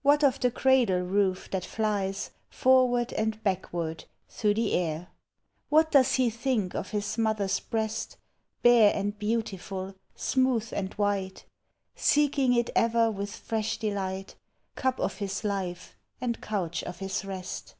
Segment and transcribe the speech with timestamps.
[0.00, 5.08] What of the cradle roof, that tlies Forward and backward through the air?
[5.68, 8.16] What does he thiuk of his mother's breast—
[8.62, 11.44] Bare and beautiful, smooth and white,
[11.94, 14.36] Seeking it ever with fresh delight—
[14.74, 17.74] Tup of his life, and couch of his rest?